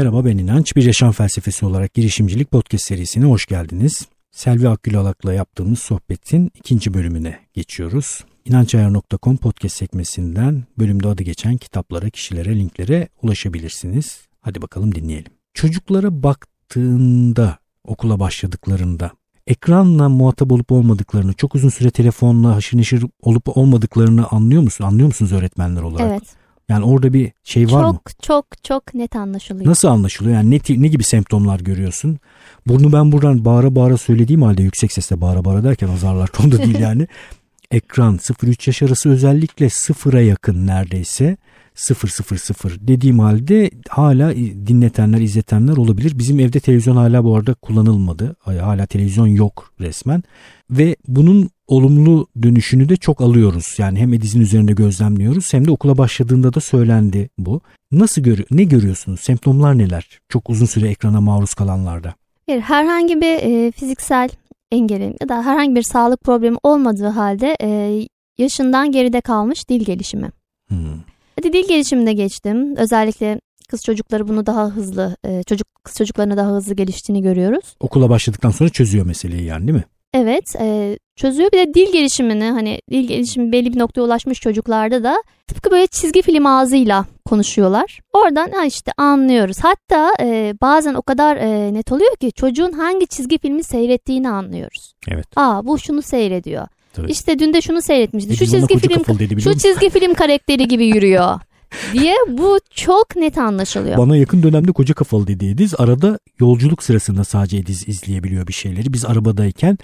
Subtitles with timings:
[0.00, 0.76] Merhaba ben İnanç.
[0.76, 4.08] Bir yaşam felsefesi olarak girişimcilik podcast serisine hoş geldiniz.
[4.30, 8.24] Selvi Akgülalak'la yaptığımız sohbetin ikinci bölümüne geçiyoruz.
[8.44, 14.20] İnançayar.com podcast sekmesinden bölümde adı geçen kitaplara, kişilere, linklere ulaşabilirsiniz.
[14.40, 15.32] Hadi bakalım dinleyelim.
[15.54, 19.10] Çocuklara baktığında, okula başladıklarında
[19.46, 24.84] ekranla muhatap olup olmadıklarını, çok uzun süre telefonla haşır neşir olup olmadıklarını anlıyor musun?
[24.84, 26.10] Anlıyor musunuz öğretmenler olarak?
[26.10, 26.39] Evet.
[26.70, 28.00] Yani orada bir şey var çok, mı?
[28.04, 29.70] Çok çok çok net anlaşılıyor.
[29.70, 30.36] Nasıl anlaşılıyor?
[30.36, 32.18] Yani ne, ne gibi semptomlar görüyorsun?
[32.66, 36.78] Bunu ben buradan bağıra bağıra söylediğim halde yüksek sesle bağıra bağıra derken azarlar tonda değil
[36.78, 37.06] yani.
[37.70, 41.36] Ekran 0-3 yaş arası özellikle sıfıra yakın neredeyse
[41.76, 46.18] 0-0-0 dediğim halde hala dinletenler izletenler olabilir.
[46.18, 48.36] Bizim evde televizyon hala bu arada kullanılmadı.
[48.40, 50.22] Hala televizyon yok resmen.
[50.70, 53.74] Ve bunun olumlu dönüşünü de çok alıyoruz.
[53.78, 57.60] Yani hem Ediz'in üzerinde gözlemliyoruz hem de okula başladığında da söylendi bu.
[57.92, 58.48] Nasıl görüyor?
[58.50, 59.20] Ne görüyorsunuz?
[59.20, 60.20] Semptomlar neler?
[60.28, 62.14] Çok uzun süre ekrana maruz kalanlarda.
[62.48, 64.28] Herhangi bir e, fiziksel
[64.72, 68.00] engeli ya da herhangi bir sağlık problemi olmadığı halde e,
[68.38, 70.30] yaşından geride kalmış dil gelişimi.
[70.68, 71.00] Hmm.
[71.36, 72.76] Hadi dil gelişimine geçtim.
[72.76, 77.76] Özellikle kız çocukları bunu daha hızlı, e, çocuk kız çocuklarına daha hızlı geliştiğini görüyoruz.
[77.80, 79.84] Okula başladıktan sonra çözüyor meseleyi yani değil mi?
[80.14, 81.52] Evet e, çözüyor.
[81.52, 85.86] Bir de dil gelişimini hani dil gelişimi belli bir noktaya ulaşmış çocuklarda da tıpkı böyle
[85.86, 88.00] çizgi film ağzıyla konuşuyorlar.
[88.12, 89.56] Oradan ha işte anlıyoruz.
[89.62, 94.94] Hatta e, bazen o kadar e, net oluyor ki çocuğun hangi çizgi filmi seyrettiğini anlıyoruz.
[95.08, 95.26] Evet.
[95.36, 96.66] Aa bu şunu seyrediyor.
[96.92, 97.10] Tabii.
[97.10, 98.32] İşte dün de şunu seyretmişti.
[98.32, 101.40] E, şu çizgi film dedi, şu çizgi film karakteri gibi yürüyor.
[101.92, 103.98] diye bu çok net anlaşılıyor.
[103.98, 105.74] Bana yakın dönemde koca kafalı dedi Ediz.
[105.78, 108.92] Arada yolculuk sırasında sadece Ediz izleyebiliyor bir şeyleri.
[108.92, 109.78] Biz arabadayken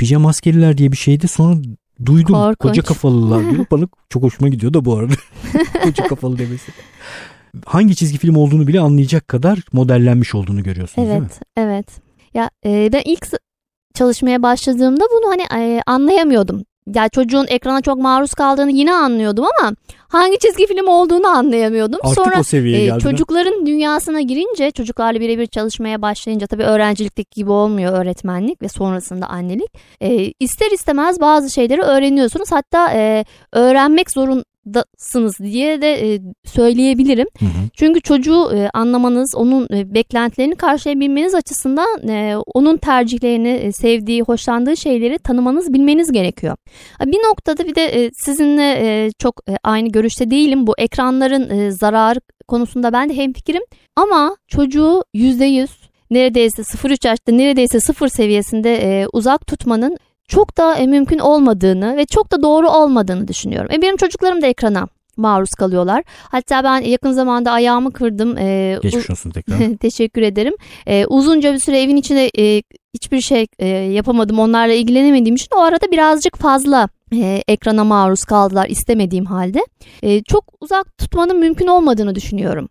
[0.00, 1.28] pijama askeriler diye bir şeydi.
[1.28, 1.56] Sonra
[2.06, 2.58] duydum Korkunç.
[2.58, 3.66] koca kafalılar diyor.
[3.70, 5.12] Bana çok hoşuma gidiyor da bu arada.
[5.84, 6.72] koca kafalı demesi.
[7.66, 11.28] Hangi çizgi film olduğunu bile anlayacak kadar modellenmiş olduğunu görüyorsunuz evet, değil mi?
[11.56, 11.86] Evet.
[12.34, 13.26] Ya e, ben ilk
[13.94, 16.64] çalışmaya başladığımda bunu hani e, anlayamıyordum.
[16.94, 19.72] Ya çocuğun ekrana çok maruz kaldığını yine anlıyordum ama
[20.08, 22.00] hangi çizgi film olduğunu anlayamıyordum.
[22.02, 27.50] Artık Sonra o seviyeye e, çocukların dünyasına girince, çocuklarla birebir çalışmaya başlayınca tabii öğrencilikteki gibi
[27.50, 29.68] olmuyor öğretmenlik ve sonrasında annelik.
[30.00, 32.52] E, ister istemez bazı şeyleri öğreniyorsunuz.
[32.52, 37.26] Hatta e, öğrenmek zorun dasınız diye de e, söyleyebilirim.
[37.38, 37.68] Hı hı.
[37.76, 44.76] Çünkü çocuğu e, anlamanız, onun e, beklentilerini karşılayabilmeniz açısından e, onun tercihlerini, e, sevdiği, hoşlandığı
[44.76, 46.56] şeyleri tanımanız, bilmeniz gerekiyor.
[47.06, 50.66] Bir noktada bir de e, sizinle e, çok e, aynı görüşte değilim.
[50.66, 53.62] Bu ekranların e, zararı konusunda ben de hemfikirim.
[53.96, 55.68] Ama çocuğu %100
[56.10, 59.96] neredeyse 0-3 yaşta neredeyse 0 seviyesinde e, uzak tutmanın
[60.30, 63.70] çok da e, mümkün olmadığını ve çok da doğru olmadığını düşünüyorum.
[63.72, 66.02] E, benim çocuklarım da ekrana maruz kalıyorlar.
[66.22, 68.38] Hatta ben yakın zamanda ayağımı kırdım.
[68.38, 69.76] E, Geçmiş olsun tekrar.
[69.80, 70.54] teşekkür ederim.
[70.86, 72.62] E, uzunca bir süre evin içinde e,
[72.94, 74.38] hiçbir şey e, yapamadım.
[74.38, 79.60] Onlarla ilgilenemediğim için o arada birazcık fazla e, ekrana maruz kaldılar istemediğim halde.
[80.02, 82.68] E, çok uzak tutmanın mümkün olmadığını düşünüyorum.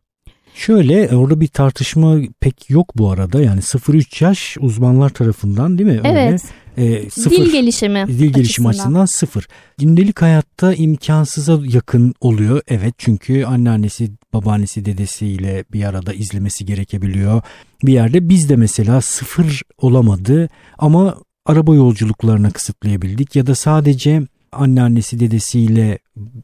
[0.56, 3.42] Şöyle orada bir tartışma pek yok bu arada.
[3.42, 6.02] Yani 0-3 yaş uzmanlar tarafından değil mi?
[6.04, 6.28] Evet.
[6.28, 6.38] Öyle
[6.80, 8.70] e, sıfır, dil gelişimi dil gelişimi açısından.
[8.70, 9.48] açısından sıfır.
[9.78, 12.62] Gündelik hayatta imkansıza yakın oluyor.
[12.68, 17.42] Evet çünkü anneannesi, babaannesi, dedesiyle bir arada izlemesi gerekebiliyor.
[17.84, 24.22] Bir yerde biz de mesela sıfır olamadı ama araba yolculuklarına kısıtlayabildik ya da sadece
[24.52, 26.00] anneannesi dedesiyle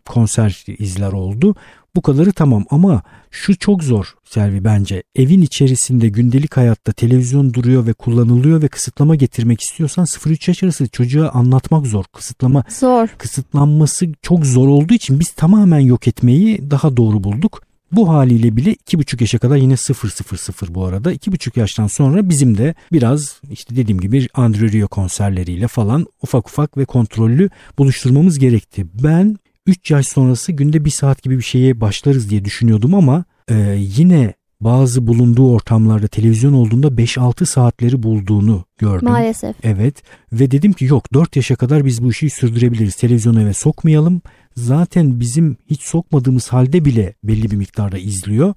[0.06, 1.56] konser izler oldu.
[1.96, 3.02] Bu kadarı tamam ama
[3.32, 5.04] şu çok zor Selvi bence.
[5.16, 10.88] Evin içerisinde gündelik hayatta televizyon duruyor ve kullanılıyor ve kısıtlama getirmek istiyorsan 0-3 yaş arası
[10.88, 12.04] çocuğa anlatmak zor.
[12.14, 13.08] Kısıtlama zor.
[13.08, 17.62] Kısıtlanması çok zor olduğu için biz tamamen yok etmeyi daha doğru bulduk.
[17.95, 21.13] Bu haliyle bile 2,5 yaşa kadar yine 0-0-0 bu arada.
[21.13, 26.78] 2,5 yaştan sonra bizim de biraz işte dediğim gibi Andrew Rio konserleriyle falan ufak ufak
[26.78, 28.85] ve kontrollü buluşturmamız gerekti.
[29.03, 33.56] Ben 3 yaş sonrası günde 1 saat gibi bir şeye başlarız diye düşünüyordum ama e,
[33.80, 39.09] yine bazı bulunduğu ortamlarda televizyon olduğunda 5-6 saatleri bulduğunu gördüm.
[39.09, 39.56] Maalesef.
[39.63, 40.03] Evet
[40.33, 42.95] ve dedim ki yok 4 yaşa kadar biz bu işi sürdürebiliriz.
[42.95, 44.21] Televizyonu eve sokmayalım.
[44.56, 48.54] Zaten bizim hiç sokmadığımız halde bile belli bir miktarda izliyor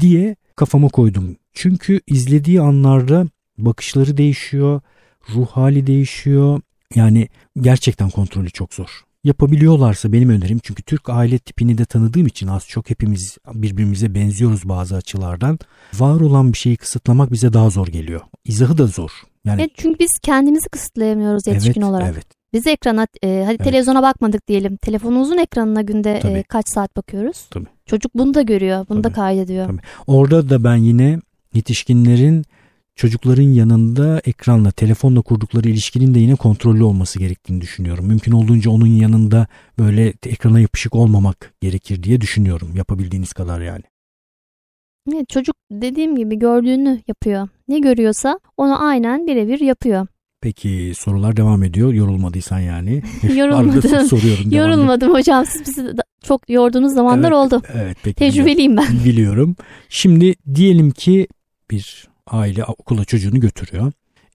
[0.00, 1.36] diye kafama koydum.
[1.52, 3.26] Çünkü izlediği anlarda
[3.58, 4.80] bakışları değişiyor,
[5.34, 6.60] ruh hali değişiyor.
[6.94, 7.28] Yani
[7.60, 12.68] gerçekten kontrolü çok zor yapabiliyorlarsa benim önerim çünkü Türk aile tipini de tanıdığım için az
[12.68, 15.58] çok hepimiz birbirimize benziyoruz bazı açılardan.
[15.94, 18.20] Var olan bir şeyi kısıtlamak bize daha zor geliyor.
[18.44, 19.10] İzahı da zor.
[19.44, 22.12] Yani evet, çünkü biz kendimizi kısıtlayamıyoruz yetişkin evet, olarak.
[22.14, 22.26] Evet.
[22.56, 23.64] Biz ekrana e, hadi evet.
[23.64, 24.76] televizyona bakmadık diyelim.
[24.76, 27.46] Telefonumuzun ekranına günde e, kaç saat bakıyoruz?
[27.50, 27.66] Tabii.
[27.86, 29.14] Çocuk bunu da görüyor, bunu Tabii.
[29.14, 29.66] da kaydediyor.
[29.66, 29.80] Tabii.
[30.06, 31.20] Orada da ben yine
[31.54, 32.44] yetişkinlerin
[32.94, 38.06] çocukların yanında ekranla, telefonla kurdukları ilişkinin de yine kontrollü olması gerektiğini düşünüyorum.
[38.06, 39.46] Mümkün olduğunca onun yanında
[39.78, 42.76] böyle ekrana yapışık olmamak gerekir diye düşünüyorum.
[42.76, 43.82] Yapabildiğiniz kadar yani.
[45.14, 47.48] Evet, çocuk dediğim gibi gördüğünü yapıyor.
[47.68, 50.06] Ne görüyorsa onu aynen birebir yapıyor.
[50.46, 51.92] Peki sorular devam ediyor.
[51.92, 53.02] Yorulmadıysan yani.
[53.36, 54.06] Yorulmadım.
[54.06, 54.50] Soruyorum.
[54.50, 55.46] Yorulmadım hocam.
[55.46, 55.94] Siz bizi
[56.24, 57.62] çok yorduğunuz zamanlar evet, oldu.
[57.74, 58.16] Evet peki.
[58.16, 58.86] Tecrübeliyim ben.
[59.04, 59.56] Biliyorum.
[59.88, 61.28] Şimdi diyelim ki
[61.70, 63.92] bir aile okula çocuğunu götürüyor.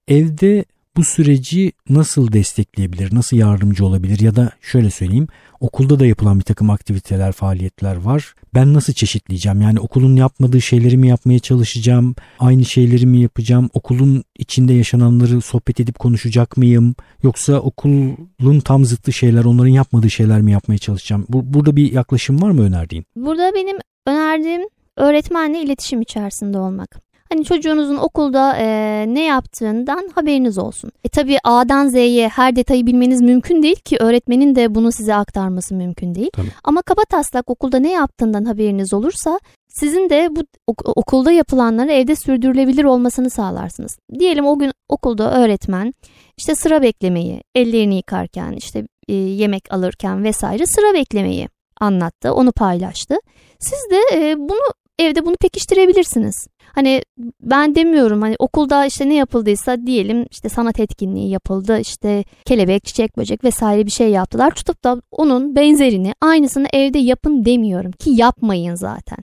[0.07, 0.65] Evde
[0.97, 5.27] bu süreci nasıl destekleyebilir, nasıl yardımcı olabilir ya da şöyle söyleyeyim
[5.61, 8.33] okulda da yapılan bir takım aktiviteler, faaliyetler var.
[8.53, 9.61] Ben nasıl çeşitleyeceğim?
[9.61, 12.15] Yani okulun yapmadığı şeyleri mi yapmaya çalışacağım?
[12.39, 13.69] Aynı şeyleri mi yapacağım?
[13.73, 16.95] Okulun içinde yaşananları sohbet edip konuşacak mıyım?
[17.23, 21.25] Yoksa okulun tam zıttı şeyler, onların yapmadığı şeyler mi yapmaya çalışacağım?
[21.29, 23.05] Burada bir yaklaşım var mı önerdiğin?
[23.15, 23.77] Burada benim
[24.07, 24.61] önerdiğim
[24.97, 27.10] öğretmenle iletişim içerisinde olmak.
[27.31, 28.65] Hani çocuğunuzun okulda e,
[29.07, 30.91] ne yaptığından haberiniz olsun.
[31.03, 35.75] E tabii A'dan Z'ye her detayı bilmeniz mümkün değil ki öğretmenin de bunu size aktarması
[35.75, 36.29] mümkün değil.
[36.33, 36.47] Tabii.
[36.63, 40.41] Ama kaba taslak okulda ne yaptığından haberiniz olursa sizin de bu
[40.85, 43.97] okulda yapılanları evde sürdürülebilir olmasını sağlarsınız.
[44.19, 45.93] Diyelim o gün okulda öğretmen
[46.37, 51.49] işte sıra beklemeyi, ellerini yıkarken, işte e, yemek alırken vesaire sıra beklemeyi
[51.79, 53.15] anlattı, onu paylaştı.
[53.59, 56.47] Siz de e, bunu evde bunu pekiştirebilirsiniz.
[56.75, 57.01] Hani
[57.41, 63.17] ben demiyorum hani okulda işte ne yapıldıysa diyelim işte sanat etkinliği yapıldı işte kelebek, çiçek,
[63.17, 64.51] böcek vesaire bir şey yaptılar.
[64.51, 69.17] Tutup da onun benzerini aynısını evde yapın demiyorum ki yapmayın zaten.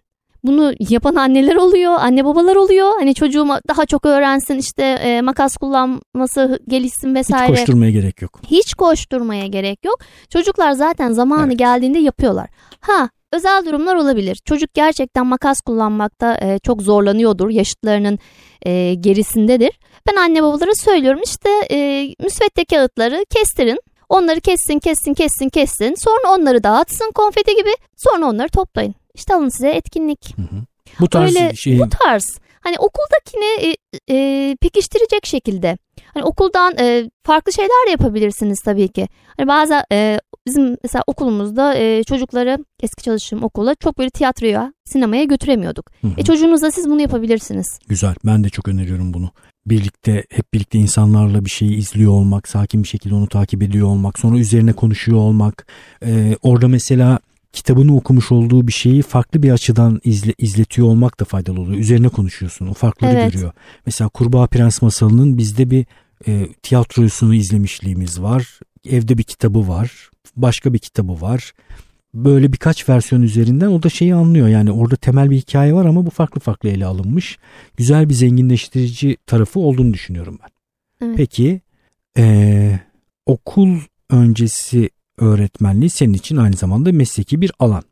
[0.45, 2.93] Bunu yapan anneler oluyor, anne babalar oluyor.
[2.99, 7.53] Hani çocuğum daha çok öğrensin işte e, makas kullanması gelişsin vesaire.
[7.53, 8.41] Hiç koşturmaya gerek yok.
[8.51, 9.99] Hiç koşturmaya gerek yok.
[10.31, 11.59] Çocuklar zaten zamanı evet.
[11.59, 12.51] geldiğinde yapıyorlar.
[12.81, 14.39] Ha özel durumlar olabilir.
[14.45, 17.51] Çocuk gerçekten makas kullanmakta e, çok zorlanıyordur.
[17.51, 18.19] Yaşıtlarının
[18.67, 19.79] e, gerisindedir.
[20.07, 23.79] Ben anne babalara söylüyorum işte e, müsvedde kağıtları kestirin.
[24.09, 25.95] Onları kessin, kessin, kessin, kessin.
[25.95, 27.71] Sonra onları dağıtsın konfeti gibi.
[27.97, 28.95] Sonra onları toplayın.
[29.15, 30.37] İşte alın size etkinlik.
[30.37, 30.63] Hı hı.
[31.01, 31.79] Bu tarz Öyle, şey...
[31.79, 32.39] Bu tarz.
[32.61, 33.77] Hani okuldakini e,
[34.15, 35.79] e, pekiştirecek şekilde.
[36.19, 39.09] Hani okuldan e, farklı şeyler de yapabilirsiniz tabii ki.
[39.37, 45.25] Hani bazı e, bizim mesela okulumuzda e, çocukları eski çalıştığım okula çok böyle tiyatroya, sinemaya
[45.25, 45.91] götüremiyorduk.
[46.01, 46.13] Hı hı.
[46.17, 47.79] E çocuğunuzla siz bunu yapabilirsiniz.
[47.89, 48.15] Güzel.
[48.27, 49.31] Ben de çok öneriyorum bunu.
[49.67, 54.19] Birlikte hep birlikte insanlarla bir şeyi izliyor olmak, sakin bir şekilde onu takip ediyor olmak,
[54.19, 55.67] sonra üzerine konuşuyor olmak.
[56.07, 57.19] Ee, orada mesela
[57.53, 61.79] kitabını okumuş olduğu bir şeyi farklı bir açıdan izle, izletiyor olmak da faydalı oluyor.
[61.79, 62.67] Üzerine konuşuyorsun.
[62.67, 63.33] O farkları evet.
[63.33, 63.53] görüyor.
[63.87, 65.87] Mesela Kurbağa Prens masalının bizde bir
[66.27, 68.61] e, tiyatrosunu izlemişliğimiz var.
[68.89, 70.11] Evde bir kitabı var.
[70.37, 71.53] Başka bir kitabı var.
[72.15, 74.49] Böyle birkaç versiyon üzerinden o da şeyi anlıyor.
[74.49, 77.39] Yani orada temel bir hikaye var ama bu farklı farklı ele alınmış.
[77.77, 80.49] Güzel bir zenginleştirici tarafı olduğunu düşünüyorum ben.
[81.07, 81.17] Evet.
[81.17, 81.61] Peki
[82.19, 82.81] e,
[83.27, 83.79] okul
[84.11, 87.83] öncesi öğretmenliği senin için aynı zamanda mesleki bir alan.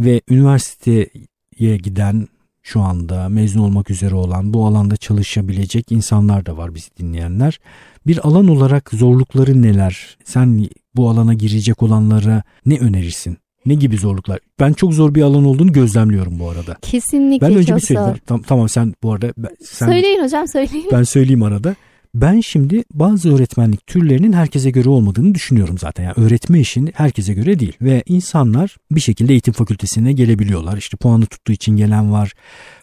[0.00, 2.28] Ve üniversiteye giden
[2.64, 7.60] şu anda mezun olmak üzere olan bu alanda çalışabilecek insanlar da var bizi dinleyenler.
[8.06, 10.16] Bir alan olarak zorlukları neler?
[10.24, 10.66] Sen
[10.96, 13.38] bu alana girecek olanlara ne önerirsin?
[13.66, 14.38] Ne gibi zorluklar?
[14.60, 16.76] Ben çok zor bir alan olduğunu gözlemliyorum bu arada.
[16.82, 18.18] Kesinlikle ben önce çok bir söyleyeyim.
[18.26, 19.32] Tamam, tamam sen bu arada
[19.64, 20.88] sen, söyleyin hocam söyleyin.
[20.92, 21.74] Ben söyleyeyim arada.
[22.14, 26.04] Ben şimdi bazı öğretmenlik türlerinin herkese göre olmadığını düşünüyorum zaten.
[26.04, 30.76] Yani öğretme işin herkese göre değil ve insanlar bir şekilde eğitim fakültesine gelebiliyorlar.
[30.76, 32.32] İşte puanı tuttuğu için gelen var,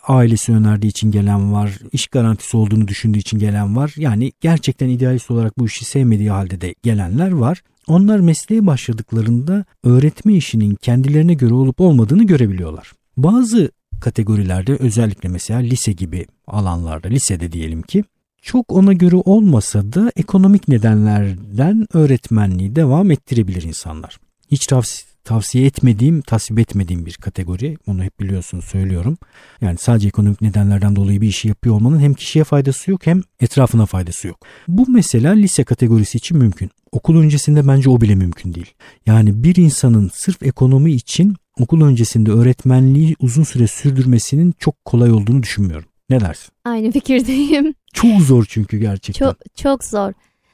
[0.08, 3.94] ailesi önerdiği için gelen var, iş garantisi olduğunu düşündüğü için gelen var.
[3.98, 7.62] Yani gerçekten idealist olarak bu işi sevmediği halde de gelenler var.
[7.88, 12.92] Onlar mesleğe başladıklarında öğretme işinin kendilerine göre olup olmadığını görebiliyorlar.
[13.18, 13.72] Bazı
[14.02, 18.04] kategorilerde özellikle mesela lise gibi alanlarda lisede diyelim ki
[18.42, 24.18] çok ona göre olmasa da ekonomik nedenlerden öğretmenliği devam ettirebilir insanlar.
[24.52, 27.78] Hiç tavsiye, tavsiye etmediğim, tasvip etmediğim bir kategori.
[27.88, 29.18] Bunu hep biliyorsunuz söylüyorum.
[29.62, 33.86] Yani sadece ekonomik nedenlerden dolayı bir işi yapıyor olmanın hem kişiye faydası yok hem etrafına
[33.86, 34.38] faydası yok.
[34.68, 36.70] Bu mesela lise kategorisi için mümkün.
[36.92, 38.74] Okul öncesinde bence o bile mümkün değil.
[39.06, 45.44] Yani bir insanın sırf ekonomi için okul öncesinde öğretmenliği uzun süre sürdürmesinin çok kolay olduğunu
[45.44, 45.86] düşünmüyorum.
[46.10, 46.50] Ne dersin?
[46.66, 47.74] Aynı fikirdeyim.
[47.94, 49.26] Çok zor çünkü gerçekten.
[49.26, 50.14] Çok çok zor.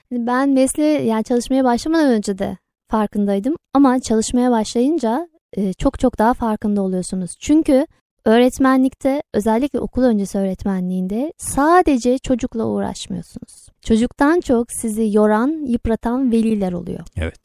[0.09, 6.19] Hani ben mesleğe yani çalışmaya başlamadan önce de farkındaydım ama çalışmaya başlayınca e, çok çok
[6.19, 7.31] daha farkında oluyorsunuz.
[7.39, 7.87] Çünkü
[8.25, 13.67] öğretmenlikte özellikle okul öncesi öğretmenliğinde sadece çocukla uğraşmıyorsunuz.
[13.81, 16.99] Çocuktan çok sizi yoran, yıpratan veliler oluyor.
[17.15, 17.39] Evet.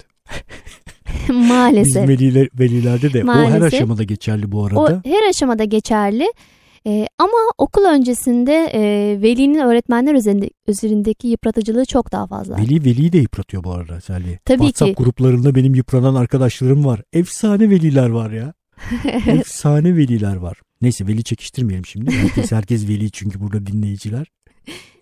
[1.29, 2.09] Maalesef.
[2.09, 3.53] Biz veliler, velilerde de Maalesef.
[3.53, 4.81] o her aşamada geçerli bu arada.
[4.81, 6.33] O her aşamada geçerli.
[6.87, 8.83] E, ama okul öncesinde e,
[9.23, 12.57] velinin öğretmenler üzerinde, üzerindeki yıpratıcılığı çok daha fazla.
[12.57, 14.39] Veli veliyi de yıpratıyor bu arada Selvi.
[14.45, 15.03] Tabii WhatsApp ki.
[15.05, 17.03] gruplarında benim yıpranan arkadaşlarım var.
[17.13, 18.55] Efsane veliler var ya.
[19.27, 20.59] Efsane veliler var.
[20.83, 22.11] Neyse veli çekiştirmeyelim şimdi.
[22.17, 24.27] Herkes herkes veli çünkü burada dinleyiciler.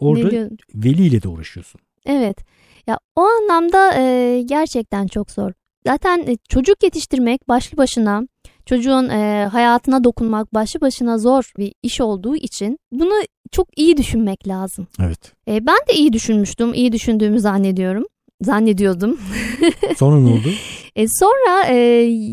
[0.00, 1.80] Orada veliyle de uğraşıyorsun.
[2.06, 2.38] Evet.
[2.86, 5.52] Ya o anlamda e, gerçekten çok zor.
[5.86, 8.22] Zaten e, çocuk yetiştirmek başlı başına
[8.66, 13.12] çocuğun e, hayatına dokunmak başlı başına zor bir iş olduğu için bunu
[13.52, 14.86] çok iyi düşünmek lazım.
[15.00, 15.32] Evet.
[15.48, 18.04] E, ben de iyi düşünmüştüm, iyi düşündüğümü zannediyorum.
[18.42, 19.20] Zannediyordum.
[19.96, 20.48] Sonra ne oldu?
[20.96, 21.74] E, sonra e,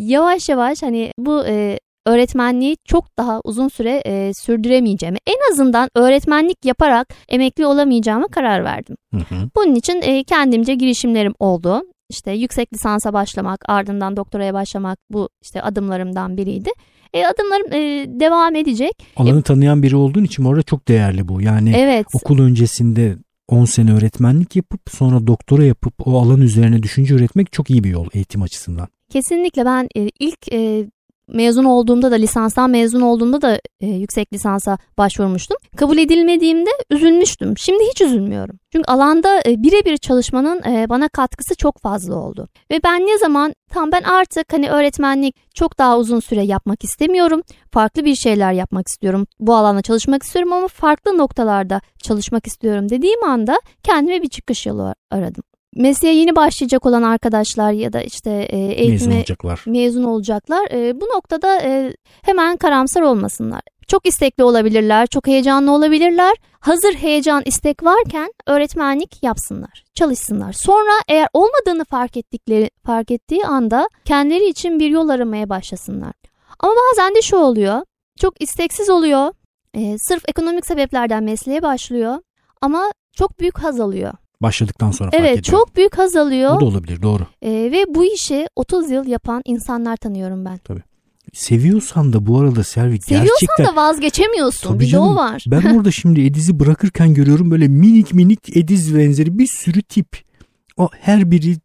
[0.05, 6.65] yavaş yavaş hani bu e, öğretmenliği çok daha uzun süre e, sürdüremeyeceğimi, en azından öğretmenlik
[6.65, 8.95] yaparak emekli olamayacağıma karar verdim.
[9.13, 9.49] Hı hı.
[9.55, 11.83] Bunun için e, kendimce girişimlerim oldu.
[12.09, 16.69] İşte yüksek lisansa başlamak, ardından doktoraya başlamak bu işte adımlarımdan biriydi.
[17.13, 18.93] E, adımlarım e, devam edecek.
[19.15, 21.41] Alanı tanıyan biri olduğun için orada çok değerli bu.
[21.41, 22.07] Yani Evet.
[22.13, 23.15] okul öncesinde
[23.47, 27.89] 10 sene öğretmenlik yapıp sonra doktora yapıp o alan üzerine düşünce üretmek çok iyi bir
[27.89, 28.87] yol eğitim açısından.
[29.11, 30.85] Kesinlikle ben e, ilk e,
[31.27, 35.57] mezun olduğumda da lisanstan mezun olduğumda da e, yüksek lisansa başvurmuştum.
[35.77, 37.57] Kabul edilmediğimde üzülmüştüm.
[37.57, 38.59] Şimdi hiç üzülmüyorum.
[38.71, 42.47] Çünkü alanda e, birebir çalışmanın e, bana katkısı çok fazla oldu.
[42.71, 47.41] Ve ben ne zaman tam ben artık hani öğretmenlik çok daha uzun süre yapmak istemiyorum.
[47.71, 49.27] Farklı bir şeyler yapmak istiyorum.
[49.39, 54.93] Bu alanda çalışmak istiyorum ama farklı noktalarda çalışmak istiyorum dediğim anda kendime bir çıkış yolu
[55.11, 55.43] aradım.
[55.75, 59.63] Mesleğe yeni başlayacak olan arkadaşlar ya da işte e, Mezun eğitime olacaklar.
[59.65, 60.67] mezun olacaklar.
[60.71, 63.61] E, bu noktada e, hemen karamsar olmasınlar.
[63.87, 66.35] Çok istekli olabilirler, çok heyecanlı olabilirler.
[66.59, 70.53] Hazır heyecan, istek varken öğretmenlik yapsınlar, çalışsınlar.
[70.53, 76.13] Sonra eğer olmadığını fark ettikleri fark ettiği anda kendileri için bir yol aramaya başlasınlar.
[76.59, 77.81] Ama bazen de şu oluyor.
[78.19, 79.33] Çok isteksiz oluyor.
[79.73, 82.17] E, sırf ekonomik sebeplerden mesleğe başlıyor
[82.61, 84.13] ama çok büyük haz alıyor.
[84.41, 85.43] Başladıktan sonra fark Evet, ediyor.
[85.43, 86.55] çok büyük haz alıyor.
[86.55, 87.23] Bu da olabilir doğru.
[87.41, 90.59] E, ve bu işi 30 yıl yapan insanlar tanıyorum ben.
[91.33, 94.67] Seviyorsan da bu arada Selvi Seviyorsan gerçekten da vazgeçemiyorsun.
[94.69, 95.07] Tabii bir de canım.
[95.07, 95.43] o var.
[95.47, 100.07] Ben orada şimdi Ediz'i bırakırken görüyorum böyle minik minik Ediz benzeri bir sürü tip.
[100.77, 101.55] O her biri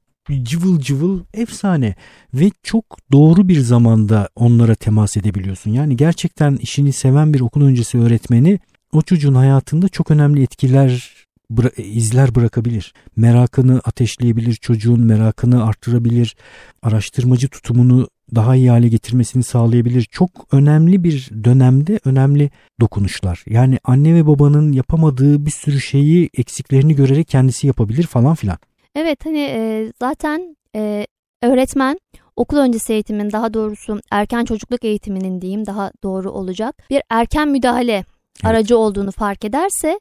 [0.42, 1.94] cıvıl cıvıl efsane
[2.34, 5.70] ve çok doğru bir zamanda onlara temas edebiliyorsun.
[5.70, 8.60] Yani gerçekten işini seven bir okul öncesi öğretmeni
[8.92, 11.12] o çocuğun hayatında çok önemli etkiler
[11.56, 12.94] bıra- izler bırakabilir.
[13.16, 16.36] Merakını ateşleyebilir, çocuğun merakını arttırabilir,
[16.82, 20.02] araştırmacı tutumunu daha iyi hale getirmesini sağlayabilir.
[20.02, 23.44] Çok önemli bir dönemde önemli dokunuşlar.
[23.46, 28.58] Yani anne ve babanın yapamadığı bir sürü şeyi eksiklerini görerek kendisi yapabilir falan filan.
[28.94, 31.06] Evet hani e, zaten e,
[31.42, 31.98] öğretmen
[32.36, 36.76] okul öncesi eğitimin daha doğrusu erken çocukluk eğitiminin diyeyim daha doğru olacak.
[36.90, 38.04] Bir erken müdahale
[38.44, 40.00] aracı olduğunu fark ederse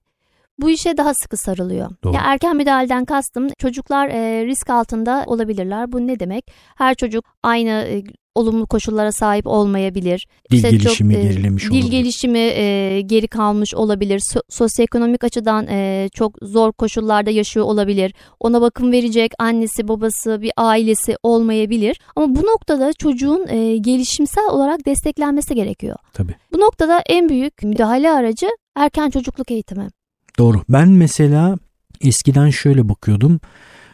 [0.60, 1.90] bu işe daha sıkı sarılıyor.
[2.04, 2.14] Doğru.
[2.14, 5.92] Ya erken müdahaleden kastım çocuklar e, risk altında olabilirler.
[5.92, 6.48] Bu ne demek?
[6.78, 8.04] Her çocuk aynı e,
[8.36, 10.28] olumlu koşullara sahip olmayabilir.
[10.52, 11.92] Dil İşte çok, gelişimi e, gerilemiş Dil olabilir.
[11.92, 14.20] gelişimi e, geri kalmış olabilir.
[14.20, 18.14] So- sosyoekonomik açıdan e, çok zor koşullarda yaşıyor olabilir.
[18.40, 22.00] Ona bakım verecek annesi, babası, bir ailesi olmayabilir.
[22.16, 25.96] Ama bu noktada çocuğun e, gelişimsel olarak desteklenmesi gerekiyor.
[26.14, 26.36] Tabii.
[26.54, 29.88] Bu noktada en büyük müdahale aracı erken çocukluk eğitimi.
[30.40, 30.64] Doğru.
[30.70, 31.58] Ben mesela
[32.02, 33.40] eskiden şöyle bakıyordum.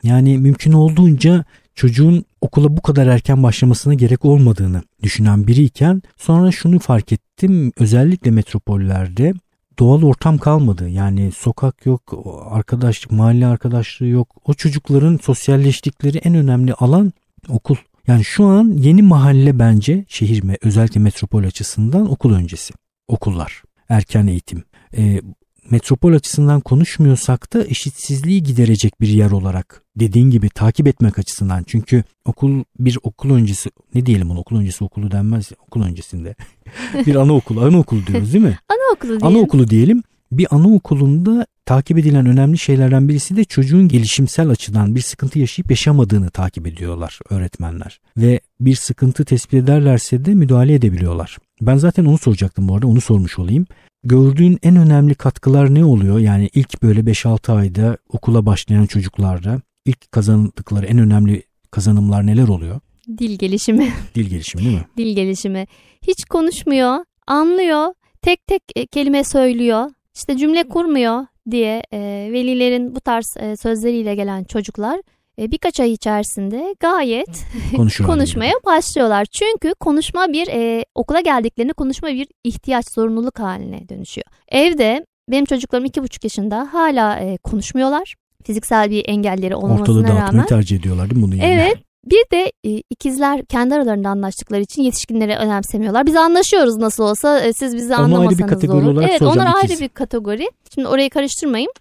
[0.03, 6.79] Yani mümkün olduğunca çocuğun okula bu kadar erken başlamasına gerek olmadığını düşünen biriyken sonra şunu
[6.79, 7.71] fark ettim.
[7.77, 9.33] Özellikle metropollerde
[9.79, 10.89] doğal ortam kalmadı.
[10.89, 14.35] Yani sokak yok, arkadaşlık, mahalle arkadaşlığı yok.
[14.45, 17.13] O çocukların sosyalleştikleri en önemli alan
[17.49, 17.75] okul.
[18.07, 22.73] Yani şu an yeni mahalle bence şehir mi özellikle metropol açısından okul öncesi.
[23.07, 24.63] Okullar, erken eğitim.
[24.97, 25.21] Ee,
[25.71, 31.63] metropol açısından konuşmuyorsak da eşitsizliği giderecek bir yer olarak dediğin gibi takip etmek açısından.
[31.67, 36.35] Çünkü okul bir okul öncesi ne diyelim ona okul öncesi okulu denmez okul öncesinde.
[37.05, 38.57] bir anaokulu anaokulu diyoruz değil mi?
[38.69, 39.27] Anaokulu diyelim.
[39.27, 40.03] Anaokulu diyelim.
[40.31, 46.29] Bir anaokulunda takip edilen önemli şeylerden birisi de çocuğun gelişimsel açıdan bir sıkıntı yaşayıp yaşamadığını
[46.29, 47.99] takip ediyorlar öğretmenler.
[48.17, 51.37] Ve bir sıkıntı tespit ederlerse de müdahale edebiliyorlar.
[51.61, 53.65] Ben zaten onu soracaktım bu arada onu sormuş olayım.
[54.03, 56.19] Gördüğün en önemli katkılar ne oluyor?
[56.19, 62.79] Yani ilk böyle 5-6 ayda okula başlayan çocuklarda ilk kazandıkları en önemli kazanımlar neler oluyor?
[63.17, 63.93] Dil gelişimi.
[64.15, 64.85] Dil gelişimi değil mi?
[64.97, 65.67] Dil gelişimi.
[66.07, 71.99] Hiç konuşmuyor, anlıyor, tek tek e, kelime söylüyor, işte cümle kurmuyor diye e,
[72.31, 75.01] velilerin bu tarz e, sözleriyle gelen çocuklar
[75.39, 77.45] birkaç ay içerisinde gayet
[78.05, 79.25] konuşmaya başlıyorlar.
[79.25, 84.25] Çünkü konuşma bir e, okula geldiklerinde konuşma bir ihtiyaç, zorunluluk haline dönüşüyor.
[84.49, 88.15] Evde benim çocuklarım iki buçuk yaşında hala e, konuşmuyorlar.
[88.43, 90.45] Fiziksel bir engelleri Ortalığı olmamasına dağıtmayı rağmen.
[90.45, 91.63] tercih ediyorlar değil mi bunun yerine?
[91.63, 91.77] Evet.
[92.05, 96.05] Bir de e, ikizler kendi aralarında anlaştıkları için yetişkinleri önemsemiyorlar.
[96.05, 99.01] Biz anlaşıyoruz nasıl olsa e, siz bizi Onu anlamasanız da olur.
[99.01, 100.47] Evet onlar ayrı bir kategori.
[100.73, 101.71] Şimdi orayı karıştırmayın.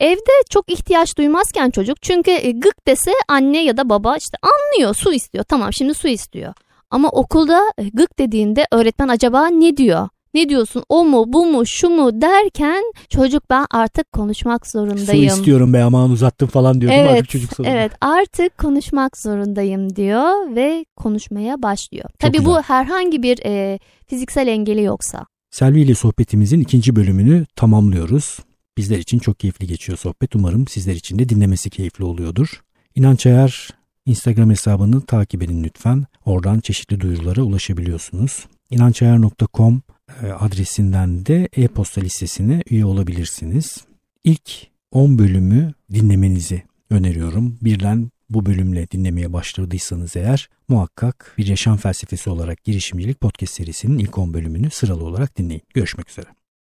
[0.00, 4.94] Evde çok ihtiyaç duymazken çocuk çünkü e, gık dese anne ya da baba işte anlıyor
[4.94, 5.44] su istiyor.
[5.44, 6.54] Tamam şimdi su istiyor.
[6.90, 10.08] Ama okulda e, gık dediğinde öğretmen acaba ne diyor?
[10.34, 15.26] Ne diyorsun o mu bu mu şu mu derken çocuk ben artık konuşmak Su zorundayım.
[15.26, 17.72] istiyorum be aman uzattım falan diyor Evet, artık çocuk sonunda?
[17.74, 22.04] evet artık konuşmak zorundayım diyor ve konuşmaya başlıyor.
[22.18, 22.62] Tabii bu güzel.
[22.62, 25.26] herhangi bir e, fiziksel engeli yoksa.
[25.50, 28.38] Selvi ile sohbetimizin ikinci bölümünü tamamlıyoruz.
[28.76, 30.36] Bizler için çok keyifli geçiyor sohbet.
[30.36, 32.62] Umarım sizler için de dinlemesi keyifli oluyordur.
[32.94, 33.70] İnanç Ayar
[34.06, 36.04] Instagram hesabını takip edin lütfen.
[36.24, 38.46] Oradan çeşitli duyurulara ulaşabiliyorsunuz.
[38.70, 39.82] İnançayar.com
[40.22, 43.84] e, adresinden de e-posta listesine üye olabilirsiniz.
[44.24, 47.58] İlk 10 bölümü dinlemenizi öneriyorum.
[47.62, 54.18] Birden bu bölümle dinlemeye başladıysanız eğer muhakkak bir yaşam felsefesi olarak girişimcilik podcast serisinin ilk
[54.18, 55.62] 10 bölümünü sıralı olarak dinleyin.
[55.74, 56.26] Görüşmek üzere.